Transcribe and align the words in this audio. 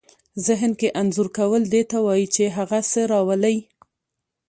ذهن 0.45 0.71
کې 0.79 0.87
انځور 1.01 1.27
کول 1.37 1.61
دې 1.73 1.83
ته 1.91 1.97
وايي 2.05 2.27
چې 2.35 2.43
هغه 2.57 2.79
څه 2.91 3.01
راولئ. 3.11 3.57